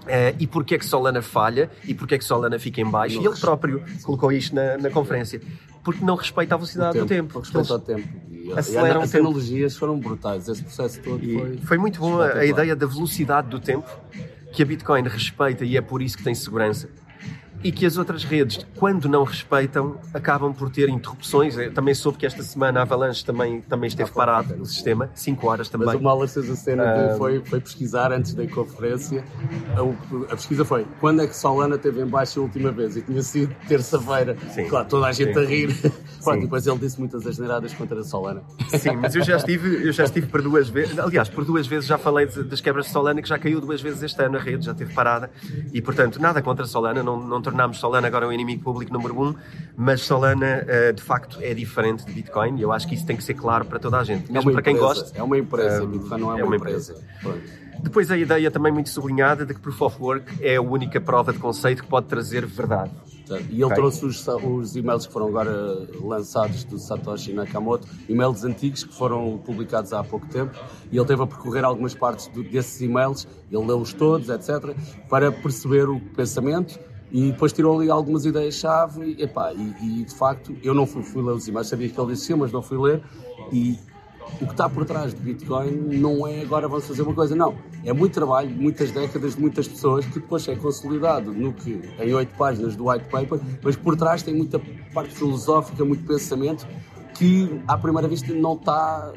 Uh, 0.03 0.33
e 0.39 0.47
porquê 0.47 0.75
é 0.75 0.77
que 0.77 0.85
Solana 0.85 1.21
falha 1.21 1.69
e 1.85 1.93
porquê 1.93 2.15
é 2.15 2.17
que 2.17 2.23
Solana 2.23 2.57
fica 2.57 2.79
em 2.79 2.89
baixo. 2.89 3.21
E 3.21 3.25
ele 3.25 3.35
próprio 3.37 3.83
colocou 4.03 4.31
isto 4.31 4.55
na, 4.55 4.77
na 4.77 4.89
conferência. 4.89 5.41
Porque 5.83 6.03
não 6.03 6.15
respeita 6.15 6.55
a 6.55 6.57
velocidade 6.57 6.93
tempo, 6.93 7.05
do 7.05 7.09
tempo. 7.09 7.39
Respeita 7.39 7.73
o 7.73 7.79
tempo. 7.79 8.07
E, 8.29 8.51
aceleram 8.53 9.01
e 9.01 9.03
as 9.03 9.11
tecnologias 9.11 9.75
foram 9.75 9.99
brutais. 9.99 10.47
Esse 10.47 10.63
processo 10.63 11.01
todo 11.01 11.19
foi... 11.19 11.57
Foi 11.57 11.77
muito 11.77 11.99
bom 11.99 12.21
a, 12.21 12.33
a 12.33 12.45
ideia 12.45 12.75
da 12.75 12.87
velocidade 12.87 13.49
do 13.49 13.59
tempo 13.59 13.89
que 14.51 14.63
a 14.63 14.65
Bitcoin 14.65 15.03
respeita 15.03 15.65
e 15.65 15.77
é 15.77 15.81
por 15.81 16.01
isso 16.01 16.17
que 16.17 16.23
tem 16.23 16.33
segurança. 16.35 16.89
E 17.67 17.71
que 17.73 17.85
as 17.85 17.97
outras 17.97 18.23
redes, 18.23 18.65
quando 18.77 19.09
não 19.09 19.25
respeitam, 19.25 19.97
acabam 20.13 20.53
por 20.53 20.69
ter 20.69 20.87
interrupções. 20.87 21.57
Eu 21.57 21.73
também 21.73 21.93
soube 21.93 22.17
que 22.17 22.25
esta 22.25 22.41
semana 22.41 22.79
a 22.79 22.83
Avalanche 22.83 23.25
também, 23.25 23.59
também 23.59 23.89
esteve 23.89 24.09
parado 24.09 24.55
no 24.55 24.65
sistema, 24.65 25.09
5 25.13 25.45
horas 25.45 25.67
também. 25.67 25.85
Mas 25.85 25.95
o 25.97 26.01
Malas 26.01 26.33
fez 26.33 26.49
a 26.49 26.55
cena 26.55 27.15
foi, 27.17 27.43
foi 27.43 27.59
pesquisar 27.59 28.13
antes 28.13 28.33
da 28.33 28.47
conferência. 28.47 29.21
A, 29.75 30.31
a, 30.31 30.35
pesquisa 30.37 30.63
foi 30.63 30.87
quando 31.01 31.23
é 31.23 31.27
que 31.27 31.35
Solana 31.35 31.77
teve 31.77 32.01
em 32.01 32.05
baixo 32.05 32.39
a 32.39 32.43
última 32.43 32.71
vez? 32.71 32.95
E 32.95 33.01
tinha 33.01 33.21
sido 33.21 33.53
terça-feira. 33.67 34.37
Claro, 34.69 34.87
toda 34.87 35.07
a 35.07 35.11
gente 35.11 35.33
Sim. 35.33 35.39
a 35.41 35.43
rir. 35.45 35.91
Pronto, 36.23 36.39
depois 36.43 36.65
ele 36.65 36.77
disse 36.77 36.97
muitas 36.97 37.27
asneiradas 37.27 37.73
contra 37.73 37.99
a 37.99 38.03
Solana. 38.05 38.43
Sim, 38.79 38.95
mas 38.95 39.13
eu 39.13 39.25
já 39.25 39.35
estive, 39.35 39.85
eu 39.85 39.91
já 39.91 40.05
estive 40.05 40.27
por 40.27 40.41
duas 40.41 40.69
vezes. 40.69 40.97
Aliás, 40.97 41.27
por 41.27 41.43
duas 41.43 41.67
vezes 41.67 41.85
já 41.85 41.97
falei 41.97 42.27
das 42.27 42.61
quebras 42.61 42.85
de 42.85 42.93
Solana 42.93 43.21
que 43.21 43.27
já 43.27 43.37
caiu 43.37 43.59
duas 43.59 43.81
vezes 43.81 44.01
este 44.03 44.23
ano 44.23 44.37
a 44.37 44.39
rede, 44.39 44.65
já 44.65 44.73
teve 44.73 44.93
parada. 44.93 45.29
E 45.73 45.81
portanto, 45.81 46.21
nada 46.21 46.41
contra 46.41 46.63
a 46.63 46.67
Solana, 46.67 47.03
não, 47.03 47.19
não 47.19 47.41
tornámos 47.57 47.79
Solana 47.79 48.07
agora 48.07 48.27
o 48.27 48.31
inimigo 48.31 48.61
público 48.61 48.93
número 48.93 49.19
um, 49.19 49.35
mas 49.75 50.01
Solana 50.01 50.63
uh, 50.63 50.93
de 50.93 51.01
facto 51.01 51.39
é 51.41 51.55
diferente 51.55 52.05
de 52.05 52.13
Bitcoin 52.13 52.57
e 52.57 52.61
eu 52.61 52.71
acho 52.71 52.87
que 52.87 52.93
isso 52.93 53.05
tem 53.05 53.17
que 53.17 53.23
ser 53.23 53.33
claro 53.33 53.65
para 53.65 53.79
toda 53.79 53.97
a 53.97 54.03
gente, 54.03 54.31
mesmo 54.31 54.51
é 54.51 54.53
para 54.53 54.61
quem 54.61 54.77
gosta. 54.77 55.17
É 55.17 55.23
uma 55.23 55.37
empresa, 55.37 55.83
uh, 55.83 55.87
Bitcoin 55.87 56.21
não 56.21 56.37
é, 56.37 56.39
é 56.39 56.43
uma, 56.43 56.49
uma, 56.49 56.55
empresa. 56.55 56.93
empresa. 57.19 57.67
Depois 57.79 58.09
a 58.11 58.17
ideia 58.17 58.49
também 58.51 58.71
muito 58.71 58.89
sublinhada 58.89 59.45
de 59.45 59.53
que 59.53 59.59
Proof 59.59 59.81
of 59.81 60.01
Work 60.01 60.43
é 60.43 60.55
a 60.55 60.61
única 60.61 61.01
prova 61.01 61.33
de 61.33 61.39
conceito 61.39 61.83
que 61.83 61.89
pode 61.89 62.07
trazer 62.07 62.45
verdade. 62.45 62.91
E 63.49 63.55
ele 63.55 63.65
okay. 63.65 63.75
trouxe 63.75 64.05
os, 64.05 64.25
os, 64.27 64.75
e-mails 64.75 65.05
que 65.05 65.11
foram 65.11 65.27
agora 65.27 65.51
lançados 66.01 66.63
do 66.63 66.79
Satoshi 66.79 67.33
Nakamoto, 67.33 67.87
e-mails 68.07 68.43
antigos 68.45 68.85
que 68.85 68.93
foram 68.93 69.37
publicados 69.37 69.91
há 69.91 70.03
pouco 70.03 70.25
tempo, 70.27 70.57
e 70.91 70.97
ele 70.97 71.05
teve 71.05 71.21
a 71.21 71.27
percorrer 71.27 71.65
algumas 71.65 71.93
partes 71.93 72.27
do, 72.27 72.41
desses 72.41 72.79
e-mails, 72.81 73.27
ele 73.51 73.65
leu-os 73.65 73.91
todos, 73.93 74.29
etc., 74.29 74.73
para 75.09 75.29
perceber 75.31 75.89
o 75.89 75.99
pensamento 75.99 76.79
e 77.11 77.31
depois 77.31 77.53
tirou 77.53 77.79
ali 77.79 77.89
algumas 77.89 78.25
ideias-chave 78.25 79.17
e, 79.17 79.23
e, 79.23 80.01
e, 80.01 80.03
de 80.03 80.15
facto 80.15 80.55
eu 80.63 80.73
não 80.73 80.85
fui, 80.85 81.03
fui 81.03 81.23
ler 81.23 81.33
os 81.33 81.47
e-mails, 81.47 81.67
sabia 81.67 81.89
que 81.89 81.99
ele 81.99 82.13
disse 82.13 82.25
sim, 82.25 82.35
mas 82.35 82.51
não 82.51 82.61
fui 82.61 82.77
ler 82.77 83.01
e 83.51 83.79
o 84.41 84.45
que 84.45 84.51
está 84.51 84.69
por 84.69 84.85
trás 84.85 85.13
do 85.13 85.21
Bitcoin 85.21 85.71
não 85.71 86.27
é 86.27 86.41
agora 86.41 86.67
vamos 86.67 86.85
fazer 86.85 87.01
uma 87.01 87.13
coisa, 87.13 87.35
não. 87.35 87.55
É 87.85 87.93
muito 87.93 88.13
trabalho, 88.13 88.49
muitas 88.49 88.91
décadas 88.91 89.35
de 89.35 89.41
muitas 89.41 89.67
pessoas 89.67 90.05
que 90.05 90.19
depois 90.19 90.47
é 90.47 90.55
consolidado 90.55 91.31
no 91.31 91.53
que 91.53 91.81
em 91.99 92.13
oito 92.13 92.35
páginas 92.37 92.75
do 92.75 92.89
white 92.89 93.05
paper, 93.09 93.39
mas 93.63 93.75
por 93.75 93.95
trás 93.95 94.21
tem 94.21 94.35
muita 94.35 94.61
parte 94.93 95.13
filosófica, 95.13 95.83
muito 95.85 96.05
pensamento 96.05 96.67
que 97.15 97.61
à 97.67 97.77
primeira 97.77 98.07
vista 98.07 98.31
não 98.33 98.53
está, 98.53 99.11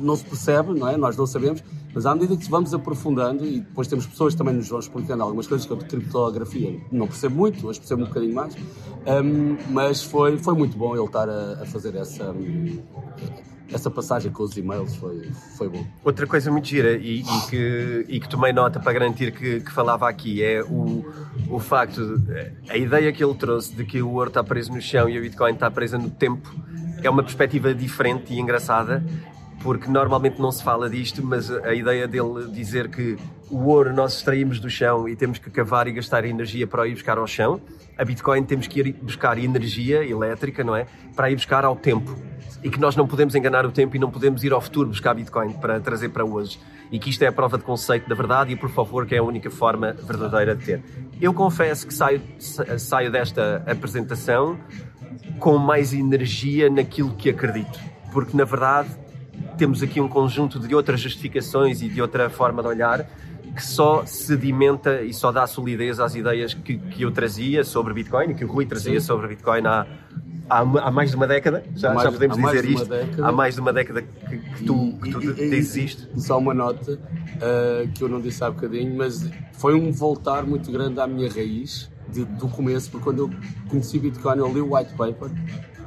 não 0.00 0.16
se 0.16 0.24
percebe, 0.24 0.78
não 0.78 0.88
é? 0.88 0.96
Nós 0.96 1.16
não 1.16 1.26
sabemos, 1.26 1.62
mas 1.94 2.06
à 2.06 2.14
medida 2.14 2.36
que 2.36 2.50
vamos 2.50 2.74
aprofundando, 2.74 3.44
e 3.46 3.60
depois 3.60 3.86
temos 3.86 4.06
pessoas 4.06 4.34
que 4.34 4.38
também 4.38 4.54
nos 4.54 4.68
vão 4.68 4.80
explicando 4.80 5.22
algumas 5.22 5.46
coisas 5.46 5.66
que 5.66 5.72
eu 5.72 5.76
de 5.76 5.84
criptografia 5.84 6.80
não 6.90 7.06
percebo 7.06 7.36
muito, 7.36 7.66
hoje 7.66 7.78
percebo 7.78 8.02
um 8.02 8.06
bocadinho 8.06 8.34
mais, 8.34 8.54
um, 8.56 9.56
mas 9.70 10.02
foi, 10.02 10.36
foi 10.38 10.54
muito 10.54 10.76
bom 10.76 10.96
ele 10.96 11.04
estar 11.04 11.28
a, 11.28 11.62
a 11.62 11.66
fazer 11.66 11.94
essa. 11.94 12.30
Um, 12.30 12.82
essa 13.72 13.90
passagem 13.90 14.30
com 14.30 14.42
os 14.42 14.56
e-mails 14.56 14.94
foi, 14.96 15.30
foi 15.56 15.68
bom. 15.68 15.84
Outra 16.04 16.26
coisa 16.26 16.50
muito 16.50 16.68
gira 16.68 16.92
e, 16.92 17.22
e 17.22 17.50
que, 17.50 18.06
e 18.08 18.20
que 18.20 18.28
tomei 18.28 18.52
nota 18.52 18.78
para 18.78 18.92
garantir 18.92 19.32
que, 19.32 19.60
que, 19.60 19.72
falava 19.72 20.08
aqui 20.08 20.44
é 20.44 20.62
o, 20.62 21.04
o 21.48 21.58
facto, 21.58 22.22
a 22.68 22.76
ideia 22.76 23.10
que 23.12 23.24
ele 23.24 23.34
trouxe 23.34 23.74
de 23.74 23.84
que 23.84 24.02
o 24.02 24.12
ouro 24.12 24.28
está 24.28 24.44
preso 24.44 24.70
no 24.70 24.80
chão 24.80 25.08
e 25.08 25.18
o 25.18 25.22
Bitcoin 25.22 25.54
está 25.54 25.70
preso 25.70 25.98
no 25.98 26.10
tempo 26.10 26.54
é 27.02 27.10
uma 27.10 27.22
perspectiva 27.22 27.74
diferente 27.74 28.32
e 28.32 28.38
engraçada 28.38 29.04
porque 29.64 29.90
normalmente 29.90 30.38
não 30.42 30.52
se 30.52 30.62
fala 30.62 30.90
disto, 30.90 31.24
mas 31.24 31.50
a 31.50 31.72
ideia 31.72 32.06
dele 32.06 32.48
dizer 32.52 32.90
que 32.90 33.16
o 33.50 33.64
ouro 33.64 33.94
nós 33.94 34.18
extraímos 34.18 34.60
do 34.60 34.68
chão 34.68 35.08
e 35.08 35.16
temos 35.16 35.38
que 35.38 35.50
cavar 35.50 35.88
e 35.88 35.92
gastar 35.92 36.22
energia 36.26 36.66
para 36.66 36.86
ir 36.86 36.92
buscar 36.92 37.16
ao 37.16 37.26
chão, 37.26 37.58
a 37.96 38.04
Bitcoin 38.04 38.44
temos 38.44 38.66
que 38.66 38.80
ir 38.80 38.92
buscar 39.00 39.38
energia 39.38 40.04
elétrica, 40.04 40.62
não 40.62 40.76
é? 40.76 40.86
Para 41.16 41.30
ir 41.30 41.36
buscar 41.36 41.64
ao 41.64 41.74
tempo. 41.74 42.14
E 42.62 42.68
que 42.68 42.78
nós 42.78 42.94
não 42.94 43.06
podemos 43.06 43.34
enganar 43.34 43.64
o 43.64 43.72
tempo 43.72 43.96
e 43.96 43.98
não 43.98 44.10
podemos 44.10 44.44
ir 44.44 44.52
ao 44.52 44.60
futuro 44.60 44.90
buscar 44.90 45.14
Bitcoin 45.14 45.54
para 45.54 45.80
trazer 45.80 46.10
para 46.10 46.26
hoje. 46.26 46.60
E 46.92 46.98
que 46.98 47.08
isto 47.08 47.22
é 47.22 47.28
a 47.28 47.32
prova 47.32 47.56
de 47.56 47.64
conceito 47.64 48.06
da 48.06 48.14
verdade 48.14 48.52
e, 48.52 48.56
por 48.56 48.68
favor, 48.68 49.06
que 49.06 49.14
é 49.14 49.18
a 49.18 49.22
única 49.22 49.50
forma 49.50 49.94
verdadeira 49.94 50.54
de 50.54 50.62
ter. 50.62 50.82
Eu 51.18 51.32
confesso 51.32 51.86
que 51.86 51.94
saio, 51.94 52.20
saio 52.38 53.10
desta 53.10 53.64
apresentação 53.66 54.58
com 55.38 55.56
mais 55.56 55.94
energia 55.94 56.68
naquilo 56.68 57.14
que 57.14 57.30
acredito. 57.30 57.80
Porque, 58.12 58.36
na 58.36 58.44
verdade, 58.44 58.90
temos 59.56 59.82
aqui 59.82 60.00
um 60.00 60.08
conjunto 60.08 60.58
de 60.58 60.74
outras 60.74 61.00
justificações 61.00 61.82
e 61.82 61.88
de 61.88 62.00
outra 62.00 62.28
forma 62.28 62.62
de 62.62 62.68
olhar 62.68 63.06
que 63.54 63.64
só 63.64 64.04
sedimenta 64.04 65.02
e 65.02 65.14
só 65.14 65.30
dá 65.30 65.46
solidez 65.46 66.00
às 66.00 66.14
ideias 66.14 66.54
que, 66.54 66.76
que 66.76 67.02
eu 67.02 67.12
trazia 67.12 67.62
sobre 67.62 67.94
Bitcoin, 67.94 68.34
que 68.34 68.44
o 68.44 68.48
Rui 68.48 68.66
trazia 68.66 68.98
Sim. 69.00 69.06
sobre 69.06 69.28
Bitcoin 69.28 69.64
há, 69.66 69.86
há, 70.50 70.58
há, 70.58 70.90
mais 70.90 71.10
de 71.10 71.16
uma 71.16 71.26
década, 71.26 71.62
já, 71.74 71.94
mais, 71.94 72.02
já 72.02 72.12
podemos 72.12 72.36
dizer 72.36 72.64
isto, 72.64 72.88
década, 72.88 73.26
há 73.28 73.32
mais 73.32 73.54
de 73.54 73.60
uma 73.60 73.72
década 73.72 74.02
que, 74.02 74.38
que 74.38 74.64
tu, 74.64 74.98
que 75.00 75.10
tu 75.10 75.20
e, 75.40 75.50
dizes 75.50 75.76
isto. 75.76 76.08
E 76.16 76.20
só 76.20 76.38
uma 76.38 76.52
nota 76.52 76.94
uh, 76.94 77.88
que 77.94 78.02
eu 78.02 78.08
não 78.08 78.20
disse 78.20 78.42
há 78.42 78.50
bocadinho, 78.50 78.96
mas 78.96 79.30
foi 79.52 79.74
um 79.74 79.92
voltar 79.92 80.44
muito 80.44 80.72
grande 80.72 80.98
à 81.00 81.06
minha 81.06 81.30
raiz 81.30 81.90
de, 82.08 82.24
do 82.24 82.48
começo, 82.48 82.90
porque 82.90 83.04
quando 83.04 83.18
eu 83.20 83.30
conheci 83.68 84.00
Bitcoin, 84.00 84.38
eu 84.38 84.52
li 84.52 84.60
o 84.60 84.74
white 84.74 84.94
paper 84.94 85.30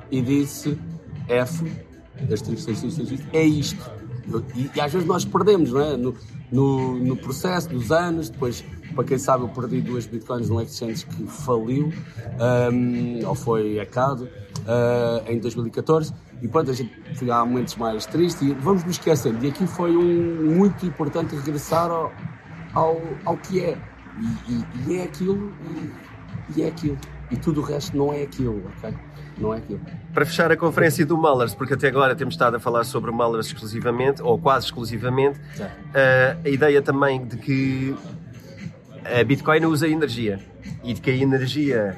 e 0.10 0.22
disse 0.22 0.78
F, 1.28 1.66
é 3.34 3.44
isto. 3.44 3.92
E, 4.56 4.70
e, 4.76 4.82
às 4.82 4.92
vezes 4.92 5.08
nós 5.08 5.24
perdemos, 5.24 5.72
não 5.72 5.82
é? 5.82 5.96
No, 5.96 6.14
no, 6.52 6.98
no, 7.00 7.16
processo 7.16 7.70
dos 7.70 7.92
anos, 7.92 8.30
depois, 8.30 8.64
para 8.94 9.04
quem 9.04 9.18
sabe, 9.18 9.44
eu 9.44 9.50
perdi 9.50 9.82
duas 9.82 10.06
bitcoins 10.06 10.50
num 10.50 10.62
exchange 10.62 11.06
que 11.06 11.26
faliu, 11.28 11.94
um, 12.74 13.26
ou 13.26 13.36
foi 13.36 13.80
hackado, 13.80 14.26
uh, 14.26 15.32
em 15.32 15.40
2014. 15.40 16.14
E 16.42 16.48
pronto, 16.48 16.70
a 16.70 16.74
gente 16.74 16.92
há 17.32 17.46
momentos 17.46 17.76
mais 17.78 18.06
tristes 18.06 18.42
e 18.42 18.54
vamos 18.54 18.84
nos 18.84 18.98
esquecer, 18.98 19.34
de 19.34 19.48
aqui 19.48 19.66
foi 19.66 19.96
um 19.96 20.56
muito 20.56 20.86
importante 20.86 21.36
regressar 21.36 21.90
ao, 21.90 22.12
ao, 22.74 23.02
ao 23.26 23.38
que 23.38 23.62
é. 23.62 23.78
E, 24.20 24.52
e, 24.52 24.66
e 24.88 24.98
é 24.98 25.04
aquilo, 25.04 25.54
e, 25.64 26.60
e, 26.60 26.64
é 26.64 26.68
aquilo. 26.68 26.98
E 27.30 27.36
tudo 27.36 27.62
o 27.62 27.64
resto 27.64 27.96
não 27.96 28.14
é 28.14 28.24
aquilo, 28.24 28.64
ok? 28.78 28.94
Não 29.38 29.54
é 29.54 29.58
aquilo. 29.58 29.80
Para 30.14 30.26
fechar 30.26 30.52
a 30.52 30.58
conferência 30.58 31.06
do 31.06 31.18
Mullers, 31.18 31.54
porque 31.54 31.74
até 31.74 31.88
agora 31.88 32.16
temos 32.16 32.34
estado 32.34 32.56
a 32.56 32.60
falar 32.60 32.84
sobre 32.84 33.12
o 33.12 33.14
Mullers 33.14 33.48
exclusivamente, 33.48 34.22
ou 34.22 34.38
quase 34.38 34.66
exclusivamente, 34.66 35.40
uh, 35.40 36.40
a 36.46 36.50
ideia 36.50 36.82
também 36.82 37.26
de 37.26 37.38
que 37.38 37.96
a 39.06 39.24
Bitcoin 39.24 39.66
usa 39.66 39.88
energia 39.88 40.40
e 40.84 40.94
de 40.94 41.02
que 41.02 41.10
a 41.10 41.16
energia 41.16 41.98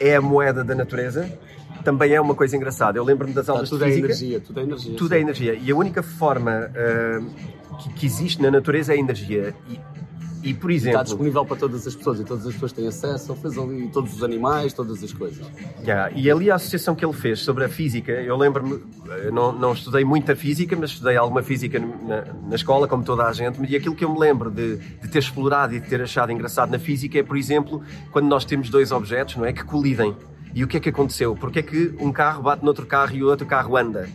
é 0.00 0.16
a 0.16 0.20
moeda 0.20 0.64
da 0.64 0.74
natureza 0.74 1.30
também 1.84 2.12
é 2.12 2.20
uma 2.20 2.34
coisa 2.34 2.56
engraçada. 2.56 2.98
Eu 2.98 3.04
lembro-me 3.04 3.32
das 3.32 3.48
aulas 3.48 3.68
tudo 3.68 3.84
de 3.84 3.90
física. 3.90 4.06
É 4.06 4.10
energia, 4.10 4.40
tudo 4.40 4.60
é 4.60 4.62
energia. 4.62 4.96
Tudo 4.96 5.14
é 5.14 5.16
sim. 5.16 5.18
é 5.18 5.22
energia. 5.22 5.54
E 5.54 5.70
a 5.70 5.76
única 5.76 6.02
forma 6.02 6.70
uh, 6.70 7.78
que, 7.78 7.92
que, 7.94 8.06
existe 8.06 8.42
na 8.42 8.50
natureza 8.50 8.92
é 8.92 8.98
energia. 8.98 9.54
E, 9.68 9.80
e 10.42 10.54
por 10.54 10.70
exemplo. 10.70 10.98
está 10.98 11.02
disponível 11.02 11.44
para 11.44 11.56
todas 11.56 11.86
as 11.86 11.94
pessoas 11.94 12.20
e 12.20 12.24
todas 12.24 12.46
as 12.46 12.52
pessoas 12.52 12.72
têm 12.72 12.86
acesso. 12.86 13.32
Ele 13.32 13.40
fez 13.40 13.58
ali 13.58 13.88
todos 13.88 14.14
os 14.14 14.22
animais, 14.22 14.72
todas 14.72 15.02
as 15.02 15.12
coisas. 15.12 15.44
Yeah. 15.82 16.10
E 16.14 16.30
ali 16.30 16.50
a 16.50 16.54
associação 16.54 16.94
que 16.94 17.04
ele 17.04 17.12
fez 17.12 17.40
sobre 17.40 17.64
a 17.64 17.68
física, 17.68 18.12
eu 18.12 18.36
lembro-me, 18.36 18.80
não, 19.32 19.52
não 19.52 19.72
estudei 19.72 20.04
muita 20.04 20.36
física, 20.36 20.76
mas 20.76 20.90
estudei 20.90 21.16
alguma 21.16 21.42
física 21.42 21.78
na, 21.78 22.24
na, 22.48 22.54
escola, 22.54 22.86
como 22.86 23.02
toda 23.02 23.24
a 23.24 23.32
gente. 23.32 23.60
E 23.68 23.76
aquilo 23.76 23.94
que 23.94 24.04
eu 24.04 24.12
me 24.12 24.18
lembro 24.18 24.50
de, 24.50 24.76
de 24.76 25.08
ter 25.08 25.18
explorado 25.18 25.74
e 25.74 25.80
de 25.80 25.88
ter 25.88 26.00
achado 26.00 26.30
engraçado 26.30 26.70
na 26.70 26.78
física 26.78 27.18
é, 27.18 27.22
por 27.22 27.36
exemplo, 27.36 27.82
quando 28.12 28.26
nós 28.26 28.44
temos 28.44 28.70
dois 28.70 28.92
objetos 28.92 29.36
não 29.36 29.44
é, 29.44 29.52
que 29.52 29.64
colidem. 29.64 30.16
E 30.54 30.64
o 30.64 30.68
que 30.68 30.76
é 30.76 30.80
que 30.80 30.88
aconteceu? 30.88 31.36
Porque 31.36 31.58
é 31.58 31.62
que 31.62 31.94
um 32.00 32.10
carro 32.10 32.42
bate 32.42 32.64
noutro 32.64 32.86
carro 32.86 33.14
e 33.14 33.22
o 33.22 33.28
outro 33.28 33.46
carro 33.46 33.76
anda? 33.76 34.08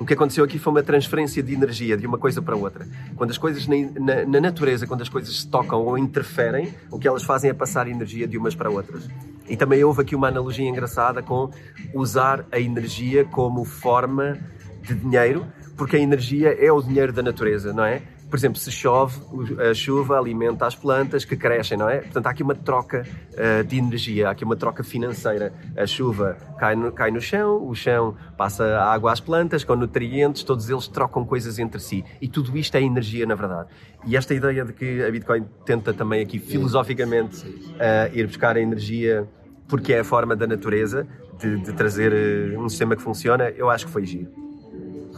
O 0.00 0.06
que 0.06 0.14
aconteceu 0.14 0.42
aqui 0.42 0.58
foi 0.58 0.72
uma 0.72 0.82
transferência 0.82 1.42
de 1.42 1.52
energia 1.52 1.94
de 1.94 2.06
uma 2.06 2.16
coisa 2.16 2.40
para 2.40 2.56
outra. 2.56 2.88
Quando 3.16 3.32
as 3.32 3.36
coisas 3.36 3.66
na, 3.66 3.76
na, 4.00 4.24
na, 4.24 4.40
natureza, 4.40 4.86
quando 4.86 5.02
as 5.02 5.10
coisas 5.10 5.36
se 5.36 5.46
tocam 5.46 5.84
ou 5.84 5.98
interferem, 5.98 6.74
o 6.90 6.98
que 6.98 7.06
elas 7.06 7.22
fazem 7.22 7.50
é 7.50 7.52
passar 7.52 7.86
energia 7.86 8.26
de 8.26 8.38
umas 8.38 8.54
para 8.54 8.70
outras. 8.70 9.06
E 9.46 9.58
também 9.58 9.84
houve 9.84 10.00
aqui 10.00 10.16
uma 10.16 10.28
analogia 10.28 10.66
engraçada 10.66 11.22
com 11.22 11.50
usar 11.92 12.46
a 12.50 12.58
energia 12.58 13.26
como 13.26 13.62
forma 13.62 14.38
de 14.80 14.94
dinheiro, 14.94 15.46
porque 15.76 15.96
a 15.96 16.00
energia 16.00 16.48
é 16.48 16.72
o 16.72 16.80
dinheiro 16.80 17.12
da 17.12 17.22
natureza, 17.22 17.70
não 17.74 17.84
é? 17.84 18.00
Por 18.30 18.36
exemplo, 18.36 18.58
se 18.58 18.70
chove, 18.70 19.18
a 19.60 19.74
chuva 19.74 20.16
alimenta 20.16 20.64
as 20.64 20.76
plantas 20.76 21.24
que 21.24 21.36
crescem, 21.36 21.76
não 21.76 21.88
é? 21.88 21.98
Portanto, 21.98 22.26
há 22.26 22.30
aqui 22.30 22.44
uma 22.44 22.54
troca 22.54 23.04
uh, 23.32 23.64
de 23.64 23.76
energia, 23.76 24.28
há 24.28 24.30
aqui 24.30 24.44
uma 24.44 24.54
troca 24.54 24.84
financeira. 24.84 25.52
A 25.76 25.84
chuva 25.84 26.36
cai 26.56 26.76
no, 26.76 26.92
cai 26.92 27.10
no 27.10 27.20
chão, 27.20 27.66
o 27.66 27.74
chão 27.74 28.14
passa 28.38 28.64
a 28.64 28.92
água 28.92 29.12
às 29.12 29.18
plantas, 29.18 29.64
com 29.64 29.74
nutrientes, 29.74 30.44
todos 30.44 30.70
eles 30.70 30.86
trocam 30.86 31.24
coisas 31.24 31.58
entre 31.58 31.80
si. 31.80 32.04
E 32.20 32.28
tudo 32.28 32.56
isto 32.56 32.76
é 32.76 32.82
energia, 32.82 33.26
na 33.26 33.34
verdade. 33.34 33.68
E 34.06 34.16
esta 34.16 34.32
ideia 34.32 34.64
de 34.64 34.72
que 34.72 35.02
a 35.02 35.10
Bitcoin 35.10 35.44
tenta 35.66 35.92
também 35.92 36.22
aqui 36.22 36.38
filosoficamente 36.38 37.44
uh, 37.44 38.16
ir 38.16 38.28
buscar 38.28 38.56
a 38.56 38.60
energia 38.60 39.28
porque 39.66 39.92
é 39.92 40.00
a 40.00 40.04
forma 40.04 40.36
da 40.36 40.46
natureza 40.46 41.06
de, 41.36 41.56
de 41.58 41.72
trazer 41.72 42.12
uh, 42.12 42.62
um 42.62 42.68
sistema 42.68 42.94
que 42.94 43.02
funciona, 43.02 43.48
eu 43.50 43.68
acho 43.68 43.86
que 43.86 43.92
foi 43.92 44.06
giro. 44.06 44.30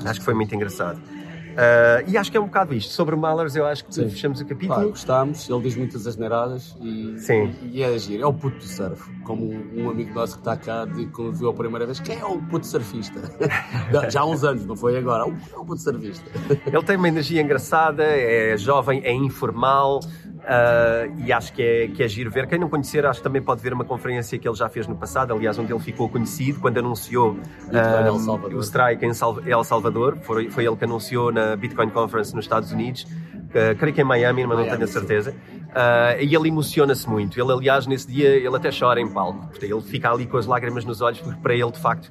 Acho 0.04 0.20
que 0.20 0.24
foi 0.24 0.34
muito 0.34 0.54
engraçado. 0.54 1.00
Uh, 1.52 2.08
e 2.10 2.16
acho 2.16 2.30
que 2.30 2.36
é 2.36 2.40
um 2.40 2.46
bocado 2.46 2.74
isto. 2.74 2.92
Sobre 2.92 3.14
Malers, 3.16 3.54
eu 3.56 3.66
acho 3.66 3.84
que 3.84 3.94
Sim. 3.94 4.08
fechamos 4.08 4.40
o 4.40 4.46
capítulo. 4.46 4.74
Claro, 4.74 4.90
gostámos, 4.90 5.48
ele 5.48 5.60
diz 5.60 5.76
muitas 5.76 6.06
asneiradas 6.06 6.76
e, 6.80 7.18
Sim. 7.18 7.54
e, 7.62 7.78
e 7.78 7.82
é 7.82 7.86
agir. 7.86 8.20
É 8.20 8.26
o 8.26 8.32
puto 8.32 8.58
do 8.58 8.64
surf. 8.64 9.10
Como 9.24 9.44
um, 9.44 9.84
um 9.84 9.90
amigo 9.90 10.14
nosso 10.14 10.34
que 10.34 10.40
está 10.40 10.56
cá, 10.56 10.84
de, 10.84 11.06
quando 11.06 11.34
viu 11.34 11.48
a 11.48 11.54
primeira 11.54 11.86
vez, 11.86 12.00
quem 12.00 12.18
é 12.18 12.24
o 12.24 12.38
puto 12.38 12.66
surfista? 12.66 13.20
Já 14.10 14.20
há 14.20 14.26
uns 14.26 14.44
anos, 14.44 14.64
não 14.64 14.76
foi 14.76 14.96
agora. 14.96 15.24
É 15.24 15.56
o 15.56 15.64
puto 15.64 15.80
surfista. 15.80 16.28
ele 16.66 16.82
tem 16.82 16.96
uma 16.96 17.08
energia 17.08 17.42
engraçada, 17.42 18.02
é 18.02 18.56
jovem, 18.56 19.02
é 19.04 19.12
informal. 19.12 20.00
Uh, 20.42 21.22
e 21.24 21.32
acho 21.32 21.52
que 21.52 21.62
é, 21.62 21.86
que 21.86 22.02
é 22.02 22.08
giro 22.08 22.30
ver. 22.30 22.48
Quem 22.48 22.58
não 22.58 22.68
conhecer, 22.68 23.06
acho 23.06 23.20
que 23.20 23.24
também 23.24 23.40
pode 23.40 23.62
ver 23.62 23.72
uma 23.72 23.84
conferência 23.84 24.36
que 24.36 24.48
ele 24.48 24.56
já 24.56 24.68
fez 24.68 24.88
no 24.88 24.96
passado, 24.96 25.32
aliás, 25.32 25.56
onde 25.56 25.72
ele 25.72 25.80
ficou 25.80 26.08
conhecido 26.08 26.58
quando 26.58 26.78
anunciou 26.78 27.32
uh, 27.32 28.56
o 28.56 28.60
Strike 28.60 29.04
em 29.04 29.12
El 29.46 29.62
Salvador. 29.62 30.18
Foi, 30.22 30.50
foi 30.50 30.66
ele 30.66 30.74
que 30.74 30.84
anunciou 30.84 31.30
na 31.30 31.54
Bitcoin 31.54 31.90
Conference 31.90 32.34
nos 32.34 32.44
Estados 32.44 32.72
Unidos, 32.72 33.04
uh, 33.04 33.76
creio 33.78 33.94
que 33.94 34.00
em 34.00 34.04
Miami, 34.04 34.44
mas 34.44 34.58
não 34.58 34.64
tenho 34.64 34.82
a 34.82 34.86
certeza. 34.88 35.30
Uh, 35.30 36.20
e 36.20 36.34
ele 36.34 36.48
emociona-se 36.48 37.08
muito. 37.08 37.40
Ele, 37.40 37.52
aliás, 37.52 37.86
nesse 37.86 38.08
dia, 38.08 38.28
ele 38.28 38.56
até 38.56 38.70
chora 38.76 39.00
em 39.00 39.08
palco. 39.08 39.48
Ele 39.62 39.80
fica 39.80 40.10
ali 40.10 40.26
com 40.26 40.38
as 40.38 40.46
lágrimas 40.46 40.84
nos 40.84 41.00
olhos, 41.00 41.20
porque 41.20 41.40
para 41.40 41.54
ele, 41.54 41.70
de 41.70 41.78
facto, 41.78 42.10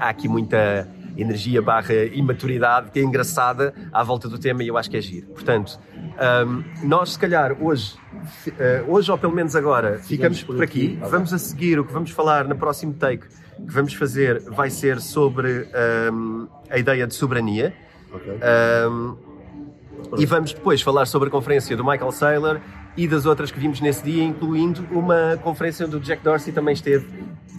há 0.00 0.08
aqui 0.08 0.26
muita 0.28 0.88
energia 1.16 1.62
barra 1.62 1.94
imaturidade 2.12 2.90
que 2.90 2.98
é 2.98 3.02
engraçada 3.02 3.74
à 3.92 4.02
volta 4.02 4.28
do 4.28 4.38
tema 4.38 4.62
e 4.62 4.68
eu 4.68 4.76
acho 4.76 4.90
que 4.90 4.96
é 4.96 5.00
giro. 5.00 5.28
Portanto, 5.28 5.78
um, 6.46 6.86
nós, 6.86 7.12
se 7.12 7.18
calhar, 7.18 7.56
hoje, 7.62 7.96
uh, 8.48 8.90
hoje 8.90 9.10
ou 9.10 9.18
pelo 9.18 9.32
menos 9.32 9.56
agora, 9.56 9.98
ficamos, 9.98 10.40
ficamos 10.40 10.42
por, 10.42 10.62
aqui. 10.62 10.98
aqui. 10.98 11.10
Vamos 11.10 11.32
a 11.32 11.38
seguir 11.38 11.78
o 11.78 11.84
que 11.84 11.92
vamos 11.92 12.10
falar 12.10 12.46
no 12.46 12.56
próximo 12.56 12.94
take 12.94 13.26
que 13.64 13.72
vamos 13.72 13.94
fazer 13.94 14.40
vai 14.40 14.68
ser 14.68 15.00
sobre 15.00 15.68
um, 16.12 16.46
a 16.68 16.78
ideia 16.78 17.06
de 17.06 17.14
soberania. 17.14 17.74
Okay. 18.12 18.38
Um, 18.88 19.16
e 20.18 20.26
vamos 20.26 20.52
depois 20.52 20.82
falar 20.82 21.06
sobre 21.06 21.28
a 21.28 21.30
conferência 21.30 21.76
do 21.76 21.84
Michael 21.84 22.12
Saylor 22.12 22.60
e 22.96 23.06
das 23.06 23.26
outras 23.26 23.50
que 23.50 23.58
vimos 23.58 23.80
nesse 23.80 24.02
dia, 24.02 24.24
incluindo 24.24 24.86
uma 24.90 25.38
conferência 25.42 25.86
onde 25.86 25.96
o 25.96 26.00
Jack 26.00 26.22
Dorsey 26.22 26.52
também 26.52 26.72
esteve 26.72 27.06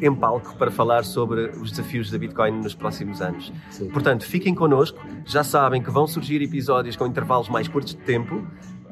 em 0.02 0.14
palco 0.14 0.56
para 0.56 0.72
falar 0.72 1.04
sobre 1.04 1.52
os 1.62 1.72
desafios 1.72 2.12
da 2.12 2.18
Bitcoin 2.18 2.52
nos 2.52 2.74
próximos 2.74 3.22
anos. 3.22 3.52
Sim. 3.70 3.90
Portanto, 3.90 4.26
fiquem 4.26 4.54
connosco, 4.54 5.00
já 5.26 5.44
sabem 5.44 5.82
que 5.82 5.90
vão 5.90 6.08
surgir 6.08 6.42
episódios 6.42 6.96
com 6.96 7.06
intervalos 7.06 7.50
mais 7.50 7.68
curtos 7.68 7.94
de 7.94 8.02
tempo 8.02 8.46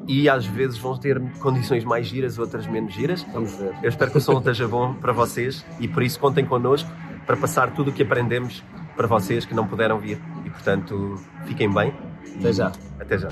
e 0.08 0.28
às 0.28 0.46
vezes 0.46 0.78
vão 0.78 0.96
ter 0.96 1.20
condições 1.40 1.84
mais 1.84 2.06
giras, 2.06 2.38
outras 2.38 2.66
menos 2.66 2.94
giras. 2.94 3.24
Vamos 3.32 3.54
ver. 3.56 3.74
Eu 3.82 3.88
espero 3.88 4.10
que 4.10 4.18
o 4.18 4.20
som 4.20 4.38
esteja 4.38 4.68
bom 4.68 4.94
para 4.94 5.12
vocês 5.12 5.64
e 5.80 5.88
por 5.88 6.02
isso 6.02 6.18
contem 6.18 6.44
connosco 6.44 6.90
para 7.26 7.36
passar 7.36 7.72
tudo 7.72 7.90
o 7.90 7.92
que 7.92 8.02
aprendemos 8.02 8.62
para 8.96 9.06
vocês 9.06 9.44
que 9.44 9.54
não 9.54 9.66
puderam 9.66 9.98
vir. 9.98 10.18
E 10.44 10.50
portanto, 10.50 11.16
fiquem 11.44 11.72
bem. 11.72 11.92
Até 12.38 12.52
já. 12.52 12.72
Até 13.00 13.18
já. 13.18 13.28